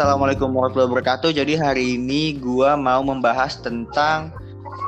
Assalamualaikum 0.00 0.56
warahmatullahi 0.56 0.96
wabarakatuh. 0.96 1.28
Jadi 1.36 1.60
hari 1.60 2.00
ini 2.00 2.40
gua 2.40 2.72
mau 2.72 3.04
membahas 3.04 3.60
tentang 3.60 4.32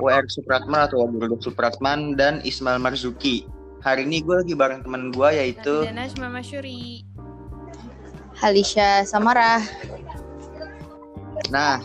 WR 0.00 0.24
Supratman 0.24 0.88
atau 0.88 1.04
Wagurudok 1.04 1.44
Supratman 1.44 2.16
dan 2.16 2.40
Ismail 2.48 2.80
Marzuki. 2.80 3.44
Hari 3.85 4.08
ini 4.08 4.24
gue 4.24 4.40
lagi 4.40 4.56
bareng 4.56 4.80
teman 4.80 5.12
gue 5.12 5.28
yaitu 5.37 5.85
Masyuri. 6.17 7.04
Halisha 8.40 9.04
Samarah. 9.04 9.60
Nah, 11.53 11.85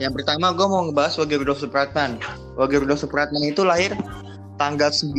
yang 0.00 0.16
pertama 0.16 0.56
gue 0.56 0.64
mau 0.64 0.88
ngebahas 0.88 1.20
Wage 1.20 1.36
Rudolf 1.44 1.60
Supratman. 1.60 2.24
Wage 2.56 2.80
Rudolf 2.80 3.04
Supratman 3.04 3.52
itu 3.52 3.68
lahir 3.68 3.92
tanggal 4.56 4.88
9 4.88 5.12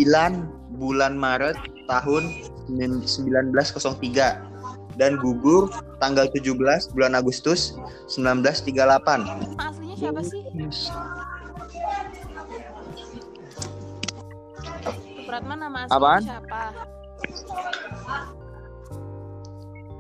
bulan 0.74 1.14
Maret 1.14 1.86
tahun 1.86 2.34
1903 2.66 4.51
dan 4.96 5.16
gugur 5.18 5.70
tanggal 5.98 6.28
17 6.28 6.58
bulan 6.92 7.14
Agustus 7.14 7.76
1938. 8.08 8.76
Nama 8.76 9.24
aslinya 9.60 9.96
siapa 9.96 10.22
sih? 10.22 10.42
Supratman 15.16 15.58
nama 15.60 15.78
aslinya 15.86 15.98
Apaan? 15.98 16.22
siapa? 16.22 16.62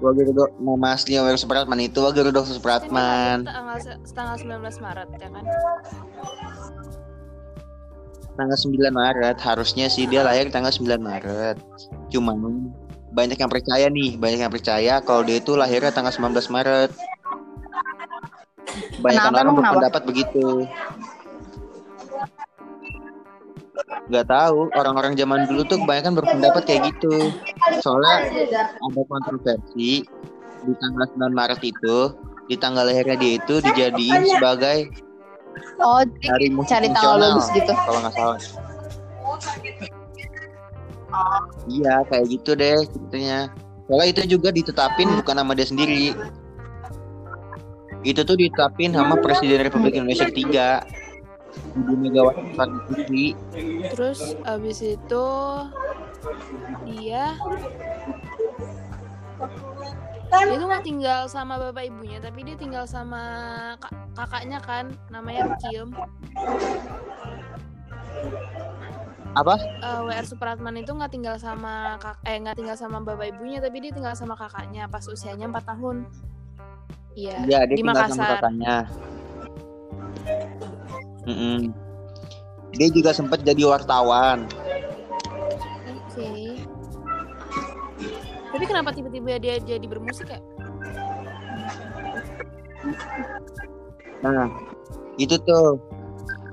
Wage 0.01 0.21
Rudolf 0.25 0.51
nama 0.57 0.87
aslinya 0.97 1.21
Wage 1.21 1.39
Supratman 1.39 1.79
itu 1.79 2.01
Wage 2.01 2.19
Rudolf 2.19 2.43
Kan 2.43 2.49
dia 2.49 2.57
Supratman. 2.57 3.37
tanggal 3.45 3.77
tanggal 4.11 4.35
19 4.35 4.81
Maret 4.81 5.07
ya 5.13 5.29
kan? 5.29 5.43
Tanggal 8.31 8.57
9 8.57 8.89
Maret 8.91 9.37
harusnya 9.37 9.85
sih 9.87 10.09
dia 10.09 10.25
lahir 10.25 10.49
tanggal 10.49 10.73
9 10.73 10.97
Maret. 10.97 11.57
Cuman 12.09 12.73
banyak 13.11 13.37
yang 13.37 13.51
percaya 13.51 13.87
nih, 13.91 14.15
banyak 14.15 14.39
yang 14.47 14.53
percaya 14.53 14.93
kalau 15.03 15.21
dia 15.27 15.37
itu 15.43 15.59
lahirnya 15.59 15.91
tanggal 15.91 16.11
19 16.15 16.31
Maret. 16.47 16.91
Banyak 19.03 19.21
Kenapa 19.27 19.39
orang 19.43 19.55
berpendapat 19.59 20.01
begitu. 20.07 20.47
Gak 24.11 24.27
tahu, 24.27 24.71
orang-orang 24.75 25.15
zaman 25.19 25.47
dulu 25.47 25.63
tuh 25.67 25.77
kebanyakan 25.83 26.13
berpendapat 26.19 26.63
kayak 26.63 26.81
gitu. 26.95 27.31
Soalnya 27.83 28.31
ada 28.79 29.01
kontroversi 29.07 30.07
di 30.61 30.73
tanggal 30.79 31.05
9 31.19 31.35
Maret 31.35 31.61
itu, 31.63 31.97
di 32.47 32.55
tanggal 32.55 32.87
lahirnya 32.87 33.15
dia 33.19 33.39
itu 33.39 33.59
dijadiin 33.59 34.23
sebagai 34.39 34.91
Oh, 35.81 35.99
hari 35.99 36.47
musik 36.53 36.71
cari 36.77 36.87
tanggal 36.93 37.17
bagus 37.19 37.47
gitu. 37.51 37.73
Kalau 37.73 37.99
nggak 37.99 38.13
salah. 38.15 38.39
Iya, 41.67 42.03
kayak 42.09 42.25
gitu 42.31 42.51
deh 42.57 42.77
ceritanya. 42.89 43.51
Soalnya 43.87 44.07
itu 44.11 44.21
juga 44.39 44.49
ditetapin 44.55 45.09
bukan 45.19 45.35
nama 45.35 45.51
dia 45.51 45.67
sendiri. 45.67 46.15
Itu 48.01 48.25
tuh 48.25 48.39
ditetapin 48.39 48.95
sama 48.95 49.19
Presiden 49.19 49.61
Republik 49.61 49.99
Indonesia 49.99 50.25
ketiga. 50.31 50.81
Ibu 51.75 51.93
Megawati 51.99 52.41
Soekarno 52.51 52.79
Putri. 52.87 53.25
Terus 53.91 54.19
abis 54.47 54.79
itu 54.81 55.27
dia 56.87 57.35
dia 60.31 60.55
tuh 60.55 60.67
nggak 60.71 60.85
tinggal 60.87 61.27
sama 61.27 61.59
bapak 61.59 61.91
ibunya 61.91 62.23
tapi 62.23 62.47
dia 62.47 62.55
tinggal 62.55 62.87
sama 62.87 63.19
kak- 63.83 63.99
kakaknya 64.15 64.63
kan 64.63 64.87
namanya 65.11 65.51
Rukiem 65.51 65.91
Apa? 69.31 69.55
Eh, 69.59 69.99
WR 70.03 70.25
Supratman 70.27 70.75
itu 70.75 70.91
nggak 70.91 71.11
tinggal 71.11 71.35
sama 71.39 71.95
kak 71.97 72.19
eh 72.27 72.35
nggak 72.35 72.59
tinggal 72.59 72.75
sama 72.75 72.99
bapak 72.99 73.31
ibunya 73.31 73.63
tapi 73.63 73.79
dia 73.79 73.95
tinggal 73.95 74.11
sama 74.11 74.35
kakaknya 74.35 74.91
pas 74.91 75.07
usianya 75.07 75.47
4 75.47 75.71
tahun 75.71 76.03
iya 77.15 77.39
Iya, 77.47 77.59
dia 77.63 77.71
di 77.71 77.75
tinggal 77.79 77.95
sama 77.95 78.11
Makassar 78.11 78.29
kakaknya. 78.39 78.75
Mm-mm. 81.21 81.57
Dia 82.75 82.87
juga 82.91 83.11
sempat 83.15 83.39
jadi 83.43 83.63
wartawan. 83.67 84.47
oke 86.11 86.27
tapi 88.51 88.63
kenapa 88.67 88.91
tiba-tiba 88.91 89.39
dia 89.39 89.55
jadi 89.63 89.85
bermusik 89.87 90.27
ya 90.27 90.39
Nah, 94.21 94.53
itu 95.17 95.33
tuh 95.41 95.81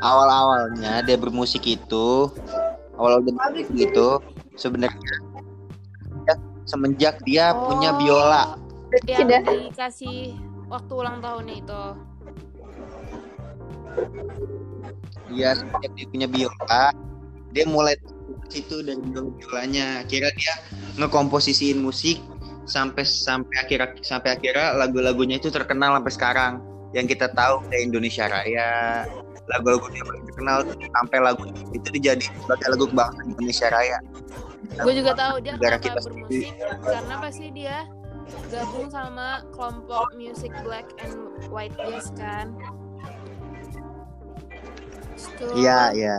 awal-awalnya 0.01 1.05
dia 1.05 1.17
bermusik 1.21 1.69
itu, 1.69 2.33
awal 2.99 3.23
dia 3.23 3.33
bermusik 3.33 3.69
itu 3.79 4.09
sebenarnya 4.59 4.99
semenjak, 6.03 6.39
semenjak 6.67 7.15
dia 7.25 7.55
punya 7.55 7.91
Oh, 7.95 7.99
biola. 7.99 8.45
yang 9.07 9.29
Tidak. 9.29 9.43
dikasih 9.47 10.35
waktu 10.67 10.93
ulang 10.93 11.19
tahunnya 11.21 11.55
itu 11.61 11.83
Dia 15.29 15.51
semenjak 15.55 15.93
dia 15.95 16.07
punya 16.09 16.27
biola, 16.29 16.85
dia 17.53 17.65
mulai 17.69 17.95
situ 18.49 18.81
dari 18.81 18.99
biola 18.99 19.29
biolanya. 19.37 19.87
Kira 20.09 20.33
dia 20.35 20.55
ngekomposisiin 20.97 21.79
musik 21.79 22.19
sampai 22.69 23.05
sampai 23.05 23.57
akhir 23.65 24.01
sampai 24.05 24.37
akhirnya 24.37 24.77
lagu-lagunya 24.77 25.37
itu 25.41 25.53
terkenal 25.53 25.97
sampai 26.01 26.13
sekarang. 26.13 26.53
Yang 26.97 27.17
kita 27.17 27.37
tahu 27.37 27.61
kayak 27.69 27.93
Indonesia 27.93 28.25
Raya, 28.33 29.05
lagu-lagu 29.49 29.87
dia 29.93 30.03
paling 30.05 30.25
terkenal 30.29 30.59
sampai 30.69 31.19
lagu 31.25 31.43
itu 31.73 31.89
dijadiin 31.89 32.33
sebagai 32.45 32.67
lagu 32.69 32.85
kebangsaan 32.93 33.27
Indonesia 33.33 33.67
Raya. 33.73 33.99
gue 34.69 34.93
juga 34.95 35.13
tahu 35.17 35.35
dia 35.41 35.53
kenapa 35.57 35.81
kita 35.81 36.01
bermusik 36.05 36.53
karena 36.85 37.15
pasti 37.19 37.47
dia 37.51 37.77
gabung 38.53 38.89
sama 38.93 39.43
kelompok 39.57 40.13
music 40.15 40.53
black 40.61 40.87
and 41.01 41.17
white 41.49 41.75
jazz 41.81 42.13
kan 42.15 42.53
Iya, 45.59 45.91
iya. 45.99 46.15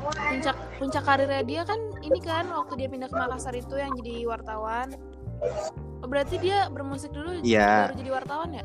puncak 0.00 0.56
puncak 0.80 1.02
karirnya 1.04 1.42
dia 1.44 1.62
kan 1.68 1.80
ini 2.00 2.20
kan 2.24 2.48
waktu 2.48 2.72
dia 2.80 2.88
pindah 2.88 3.08
ke 3.10 3.16
Makassar 3.16 3.52
itu 3.52 3.76
yang 3.76 3.92
jadi 4.00 4.24
wartawan 4.24 4.96
berarti 6.10 6.36
dia 6.36 6.66
bermusik 6.66 7.14
dulu 7.14 7.38
Iya. 7.40 7.86
baru 7.86 7.94
jadi 7.96 8.10
wartawan 8.12 8.50
ya 8.52 8.64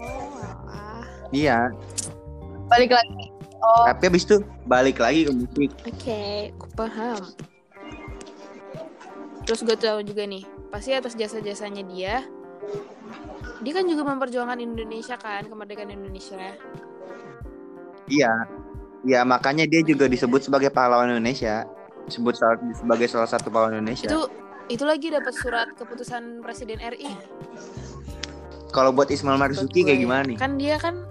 oh 0.00 0.40
alah 0.40 1.04
Iya, 1.30 1.72
Balik 2.68 2.92
lagi. 2.92 3.28
Oh, 3.60 3.84
tapi 3.84 4.08
habis 4.08 4.24
itu 4.24 4.36
balik 4.64 4.98
lagi 4.98 5.24
ke 5.24 5.32
musik. 5.32 5.70
Oke, 5.84 6.50
aku 6.50 6.66
paham. 6.74 7.20
Terus 9.44 9.60
gue 9.60 9.76
tahu 9.76 10.02
juga 10.02 10.24
nih, 10.24 10.42
pasti 10.68 10.92
atas 10.92 11.14
jasa-jasanya 11.14 11.82
dia, 11.84 12.26
dia 13.60 13.72
kan 13.72 13.84
juga 13.84 14.02
memperjuangkan 14.04 14.58
Indonesia 14.58 15.14
kan, 15.14 15.46
kemerdekaan 15.46 15.90
Indonesia. 15.90 16.52
Iya. 18.06 18.32
Iya, 19.02 19.20
makanya 19.22 19.66
dia 19.66 19.82
juga 19.82 20.06
disebut 20.06 20.42
sebagai 20.42 20.68
pahlawan 20.68 21.10
Indonesia. 21.10 21.66
Disebut 22.04 22.34
salah- 22.34 22.60
sebagai 22.72 23.06
salah 23.06 23.26
satu 23.26 23.46
pahlawan 23.48 23.78
Indonesia. 23.78 24.06
Itu 24.06 24.26
itu 24.70 24.84
lagi 24.86 25.10
dapat 25.10 25.34
surat 25.34 25.68
keputusan 25.74 26.42
Presiden 26.42 26.78
RI. 26.78 27.10
Kalau 28.72 28.94
buat 28.94 29.10
Ismail 29.12 29.36
Marzuki 29.36 29.84
kayak 29.84 30.00
gimana 30.00 30.22
nih? 30.24 30.36
Kan 30.40 30.56
dia 30.56 30.80
kan 30.80 31.04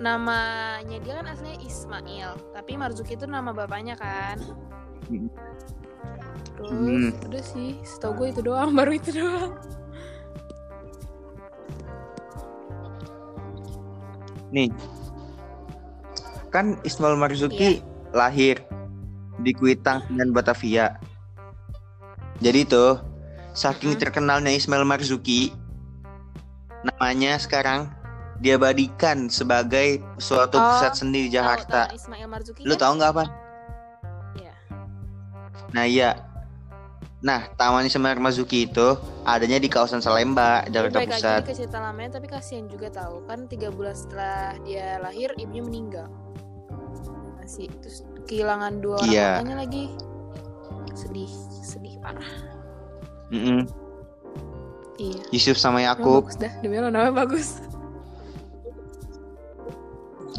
namanya 0.00 0.96
dia 1.00 1.20
kan 1.20 1.26
aslinya 1.28 1.58
Ismail, 1.64 2.30
tapi 2.52 2.76
Marzuki 2.76 3.16
itu 3.16 3.24
nama 3.24 3.52
bapaknya 3.52 3.96
kan. 3.96 4.36
Hmm. 5.08 5.28
Terus 6.60 6.70
Hmm. 6.70 7.08
udah 7.24 7.42
sih, 7.44 7.80
setahu 7.82 8.12
gue 8.24 8.28
itu 8.36 8.40
doang, 8.44 8.72
baru 8.78 8.92
itu 8.96 9.10
doang. 9.16 9.56
Nih. 14.50 14.68
Kan 16.50 16.76
Ismail 16.82 17.14
Marzuki 17.14 17.80
lahir 18.10 18.58
di 19.40 19.54
Kuitang 19.54 20.02
dan 20.18 20.34
Batavia. 20.34 20.98
Jadi 22.40 22.60
tuh, 22.64 22.96
saking 23.52 23.94
Hmm. 23.94 24.00
terkenalnya 24.00 24.50
Ismail 24.50 24.82
Marzuki, 24.82 25.52
namanya 26.82 27.36
sekarang 27.36 27.92
diabadikan 28.40 29.28
sebagai 29.28 30.00
suatu 30.16 30.56
Oh, 30.56 30.64
pusat 30.66 30.96
seni 30.96 31.28
di 31.28 31.28
Tahu, 31.28 31.36
Jakarta. 31.36 31.80
tahu 31.86 31.94
Ismail 31.94 32.26
Marzuki 32.26 32.60
Lu 32.64 32.72
kan? 32.72 32.80
tahu 32.80 32.92
nggak 32.96 33.10
apa? 33.12 33.24
Iya. 34.34 34.54
Nah 35.70 35.84
iya. 35.84 36.10
Nah, 37.20 37.52
Taman 37.52 37.84
Ismail 37.84 38.16
Marzuki 38.16 38.64
itu 38.64 38.96
adanya 39.28 39.60
di 39.60 39.68
kawasan 39.68 40.00
Salemba, 40.00 40.64
Jakarta 40.66 41.04
balik 41.04 41.12
Pusat. 41.12 41.36
lagi 41.36 41.44
ke 41.44 41.54
cerita 41.54 41.76
lamanya 41.78 42.10
tapi 42.16 42.26
kasihan 42.26 42.64
juga 42.64 42.88
tahu 42.88 43.28
kan 43.28 43.44
tiga 43.44 43.68
bulan 43.68 43.92
setelah 43.92 44.56
dia 44.64 44.96
lahir 44.96 45.28
ibunya 45.36 45.60
meninggal 45.60 46.08
masih 47.36 47.68
terus 47.84 48.08
kehilangan 48.24 48.80
dua 48.80 48.96
orang 48.96 49.12
Iya. 49.44 49.52
lagi 49.52 49.92
sedih 50.94 51.30
sedih 51.60 51.96
parah 51.98 52.30
Mm-mm. 53.30 53.66
iya 54.96 55.22
Yusuf 55.30 55.54
sama 55.56 55.80
Yakub. 55.80 56.26
bagus 56.26 56.36
dah 56.38 56.52
demi 56.60 56.78
Allah 56.78 56.90
namanya 56.90 57.26
bagus 57.26 57.62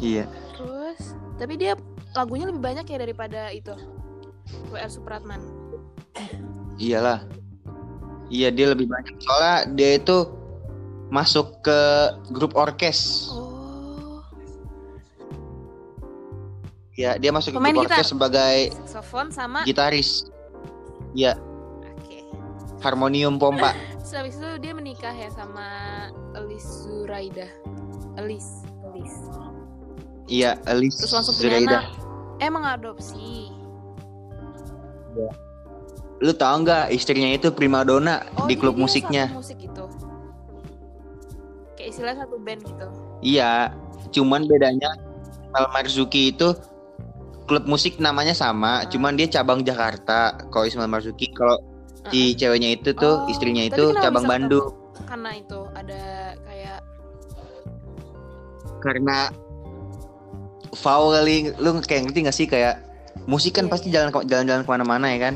Iya. 0.02 0.26
terus 0.58 1.14
tapi 1.38 1.54
dia 1.54 1.78
lagunya 2.12 2.50
lebih 2.50 2.58
banyak 2.58 2.82
ya 2.84 2.98
daripada 2.98 3.54
itu 3.54 3.70
WR 4.68 4.90
Supratman 4.90 5.38
Iyalah. 6.80 7.22
Iya 8.26 8.48
dia 8.50 8.72
lebih 8.72 8.88
banyak 8.88 9.14
soalnya 9.20 9.70
dia 9.70 10.00
itu 10.00 10.24
masuk 11.12 11.60
ke 11.60 11.78
grup 12.32 12.56
orkes. 12.56 13.28
Oh, 13.30 14.24
Ya 16.92 17.14
dia 17.16 17.30
masuk 17.30 17.54
Pemain 17.54 17.70
ke 17.70 17.78
grup 17.78 17.92
orkes 17.92 18.08
sebagai 18.08 18.56
saxophone 18.88 19.28
sama 19.30 19.62
gitaris. 19.62 20.31
Ya 21.12 21.36
Oke. 21.98 22.24
harmonium 22.80 23.36
pompa. 23.36 23.72
Terus 24.02 24.12
habis 24.14 24.34
itu 24.36 24.50
dia 24.58 24.72
menikah 24.72 25.10
ya 25.10 25.28
sama 25.30 25.66
Elis 26.34 26.64
Zuraida. 26.84 27.48
Elis, 28.14 28.64
Elis. 28.84 29.14
Iya 30.26 30.56
Elis 30.66 30.96
Terus 30.96 31.12
langsung 31.12 31.32
Zuraida. 31.34 31.80
anak. 31.80 31.96
Emang 32.38 32.64
adopsi. 32.66 33.48
Lu 36.18 36.32
tau 36.32 36.54
nggak 36.56 36.90
istrinya 36.90 37.30
itu 37.30 37.50
primadona 37.50 38.22
Oh, 38.36 38.46
di 38.46 38.54
klub 38.54 38.74
dia 38.74 38.82
musiknya? 38.82 39.24
satu 39.26 39.38
musik 39.38 39.58
gitu. 39.58 39.84
Kayak 41.74 41.88
istilah 41.90 42.14
satu 42.16 42.36
band 42.38 42.62
gitu. 42.62 42.86
Iya, 43.20 43.74
cuman 44.10 44.46
bedanya 44.46 44.90
Al 45.52 45.66
Marzuki 45.68 46.30
itu 46.30 46.54
klub 47.44 47.64
musik 47.66 47.98
namanya 47.98 48.32
sama, 48.32 48.82
Ah. 48.82 48.88
cuman 48.88 49.18
dia 49.18 49.26
cabang 49.26 49.62
Jakarta. 49.62 50.38
Kalau 50.48 50.64
Ismail 50.64 50.88
Marzuki, 50.88 51.30
kalau 51.34 51.58
si 52.10 52.34
ceweknya 52.34 52.74
itu 52.74 52.90
tuh 52.94 53.26
Oh, 53.26 53.30
istrinya 53.30 53.62
itu 53.62 53.94
cabang 53.98 54.26
Bandung. 54.26 54.66
ketemu? 54.70 55.06
Karena 55.06 55.30
itu 55.36 55.58
ada 55.72 56.02
kayak 56.46 56.80
Karena 58.82 59.18
kali, 61.14 61.54
lu 61.54 61.78
kayak 61.78 62.10
ngerti 62.10 62.18
gak 62.26 62.36
sih 62.36 62.46
kayak 62.50 62.82
musik 63.30 63.54
kan 63.54 63.68
Iya, 63.68 63.72
pasti 63.72 63.88
iya. 63.90 63.94
jalan 64.02 64.26
jalan-jalan 64.26 64.62
ke 64.66 64.70
mana-mana 64.70 65.06
ya 65.14 65.18
kan? 65.30 65.34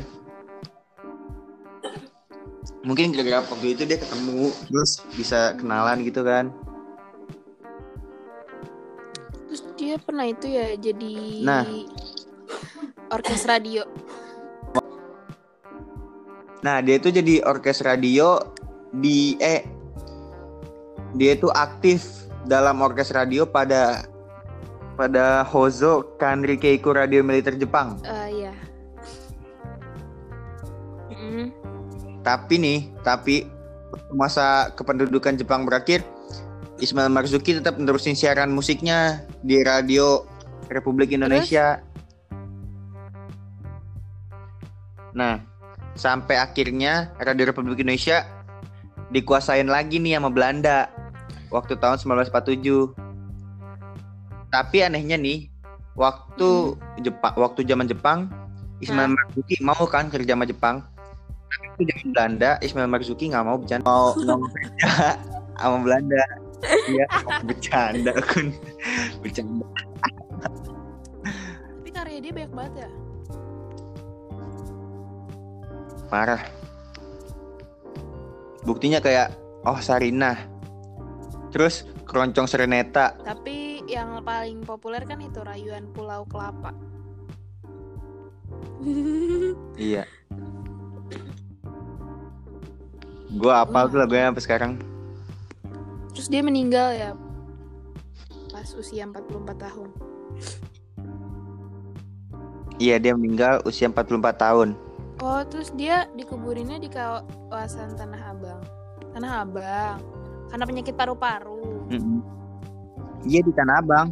Mungkin 2.83 3.11
gara-gara 3.11 3.43
waktu 3.43 3.75
itu 3.75 3.83
dia 3.83 3.99
ketemu 3.99 4.47
terus 4.71 5.03
bisa 5.15 5.55
kenalan 5.59 6.03
gitu 6.03 6.23
kan? 6.23 6.51
Dia 9.97 10.05
pernah 10.05 10.29
itu 10.29 10.45
ya 10.45 10.77
jadi 10.77 11.13
Nah. 11.41 11.65
orkes 13.09 13.49
radio. 13.49 13.81
Nah, 16.61 16.77
dia 16.85 17.01
itu 17.01 17.09
jadi 17.09 17.41
orkes 17.41 17.81
radio 17.81 18.37
di 18.93 19.41
eh 19.41 19.65
dia 21.17 21.33
itu 21.33 21.49
aktif 21.49 22.29
dalam 22.45 22.77
orkes 22.85 23.09
radio 23.09 23.49
pada 23.49 24.05
pada 24.93 25.41
Hozo 25.41 26.13
Kanri 26.21 26.61
Keiku 26.61 26.93
Radio 26.93 27.25
Militer 27.25 27.57
Jepang. 27.57 27.97
Eh 28.05 28.45
ya. 28.45 28.53
Mm-mm. 31.09 31.49
Tapi 32.21 32.53
nih, 32.61 32.79
tapi 33.01 33.49
masa 34.13 34.69
kependudukan 34.77 35.41
Jepang 35.41 35.65
berakhir, 35.65 36.05
Ismail 36.77 37.09
Marzuki 37.09 37.57
tetap 37.57 37.81
menerusin 37.81 38.13
siaran 38.13 38.53
musiknya 38.53 39.25
di 39.41 39.65
radio 39.65 40.21
Republik 40.69 41.09
Indonesia. 41.13 41.81
Nah, 45.17 45.41
sampai 45.97 46.37
akhirnya 46.37 47.09
Radio 47.17 47.49
Republik 47.49 47.81
Indonesia 47.81 48.21
dikuasain 49.09 49.65
lagi 49.65 49.97
nih 49.97 50.21
sama 50.21 50.29
Belanda 50.29 50.93
waktu 51.49 51.73
tahun 51.81 51.97
1947. 51.97 52.93
Tapi 54.53 54.77
anehnya 54.85 55.17
nih, 55.17 55.49
waktu 55.97 56.77
Jepang, 57.01 57.33
waktu 57.35 57.65
zaman 57.65 57.89
Jepang, 57.89 58.29
Ismail 58.79 59.17
Marzuki 59.17 59.57
mau 59.65 59.81
kan 59.89 60.13
kerja 60.13 60.37
sama 60.37 60.45
Jepang. 60.45 60.85
Tapi 61.49 61.89
zaman 61.89 62.07
Belanda, 62.13 62.61
Ismail 62.61 62.89
Marzuki 62.89 63.33
nggak 63.33 63.43
mau 63.43 63.57
bercanda, 63.57 63.83
mau 63.89 64.13
mau 64.13 64.49
kerja 64.53 65.17
sama 65.57 65.77
Belanda. 65.81 66.46
Iya, 66.65 67.05
bercanda 67.45 68.13
kun, 68.33 68.49
bercanda. 69.21 69.67
Tapi 71.77 71.89
karya 71.93 72.17
dia 72.23 72.33
banyak 72.33 72.53
banget 72.55 72.73
ya. 72.85 72.89
Parah. 76.07 76.41
Buktinya 78.63 79.03
kayak 79.03 79.35
Oh 79.67 79.79
Sarina. 79.83 80.35
Terus 81.51 81.83
Keroncong 82.07 82.47
Sereneta. 82.47 83.19
Tapi 83.23 83.83
yang 83.87 84.23
paling 84.23 84.63
populer 84.63 85.03
kan 85.03 85.19
itu 85.19 85.43
Rayuan 85.43 85.91
Pulau 85.91 86.23
Kelapa. 86.27 86.71
Iya. 89.75 90.07
Gua 93.35 93.67
apal 93.67 93.91
tuh 93.91 93.99
lagunya 93.99 94.31
sampai 94.31 94.43
sekarang. 94.43 94.71
Terus 96.17 96.33
dia 96.33 96.41
meninggal 96.41 96.97
ya 96.97 97.13
pas 98.49 98.65
usia 98.73 99.05
44 99.05 99.53
tahun. 99.53 99.89
Iya 102.81 102.97
dia 102.97 103.13
meninggal 103.13 103.61
usia 103.69 103.85
44 103.85 104.33
tahun. 104.33 104.73
Oh, 105.21 105.45
terus 105.45 105.69
dia 105.77 106.09
dikuburinnya 106.17 106.81
di 106.81 106.89
kawasan 106.89 107.93
Tanah 107.93 108.33
Abang. 108.33 108.61
Tanah 109.13 109.45
Abang. 109.45 110.01
Karena 110.49 110.65
penyakit 110.65 110.97
paru-paru. 110.97 111.85
Iya 113.21 113.45
di 113.45 113.53
Tanah 113.53 113.75
Abang. 113.77 114.09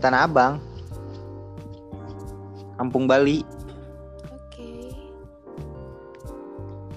Tanah 0.00 0.24
Abang. 0.24 0.64
Kampung 2.80 3.04
Bali. 3.04 3.44
Oke. 4.32 4.96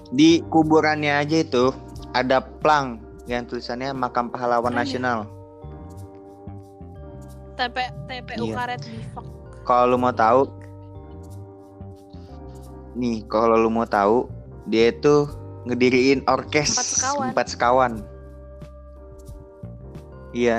Di 0.08 0.40
kuburannya 0.48 1.20
aja 1.20 1.36
itu 1.44 1.68
ada 2.16 2.40
plang 2.40 3.05
yang 3.26 3.44
tulisannya 3.44 3.90
Makam 3.92 4.30
Pahlawan 4.30 4.72
ya. 4.72 4.78
Nasional. 4.80 5.18
TP 7.56 7.76
TPU 8.06 8.44
Iya. 8.46 8.54
Karet 8.54 8.82
Bifak. 8.84 9.24
Kalau 9.64 9.84
lu 9.88 9.98
mau 9.98 10.12
tahu 10.12 10.46
nih, 12.94 13.24
kalau 13.26 13.56
lu 13.58 13.68
mau 13.68 13.84
tahu 13.84 14.30
dia 14.66 14.88
itu 14.88 15.26
ngediriin 15.66 16.22
orkes 16.26 16.72
Empat 16.72 16.86
sekawan. 16.86 17.28
empat 17.32 17.46
sekawan. 17.50 17.92
Iya. 20.32 20.58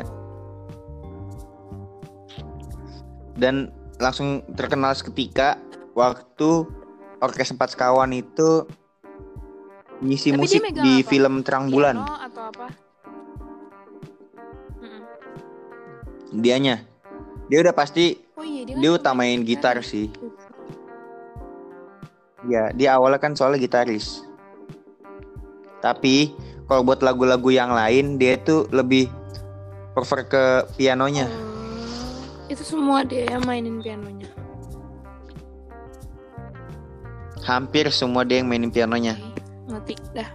Dan 3.38 3.70
langsung 3.98 4.42
terkenal 4.58 4.94
seketika 4.94 5.56
waktu 5.94 6.66
orkes 7.22 7.54
empat 7.54 7.74
sekawan 7.74 8.12
itu 8.12 8.66
ngisi 10.02 10.30
Tapi 10.34 10.40
musik 10.40 10.62
di 10.74 11.02
apa? 11.02 11.10
film 11.10 11.34
Terang 11.42 11.74
Bulan. 11.74 11.98
Piano 11.98 12.18
atau 12.22 12.44
apa? 12.54 12.68
Mm-mm. 14.82 15.02
Dianya. 16.42 16.86
Dia 17.48 17.60
udah 17.64 17.74
pasti 17.74 18.20
Oh 18.38 18.46
iya 18.46 18.68
dia, 18.68 18.76
dia 18.78 18.90
kan 18.92 19.00
utamain 19.02 19.40
gitar 19.42 19.80
ya. 19.80 19.86
sih. 19.86 20.08
Ya, 22.48 22.72
dia 22.72 22.96
awalnya 22.96 23.20
kan 23.20 23.34
soalnya 23.36 23.60
gitaris. 23.60 24.24
Tapi 25.84 26.32
kalau 26.70 26.84
buat 26.86 27.02
lagu-lagu 27.04 27.50
yang 27.52 27.74
lain 27.74 28.20
dia 28.22 28.38
itu 28.38 28.70
lebih 28.70 29.10
prefer 29.98 30.22
ke 30.30 30.44
pianonya. 30.78 31.26
Oh, 31.26 32.46
itu 32.48 32.64
semua 32.64 33.02
dia 33.02 33.26
yang 33.26 33.44
mainin 33.44 33.82
pianonya. 33.82 34.30
Hampir 37.48 37.88
semua 37.96 38.28
dia 38.28 38.44
yang 38.44 38.52
mainin 38.52 38.70
pianonya. 38.70 39.16
Ngerti 39.68 39.96
dah. 40.16 40.30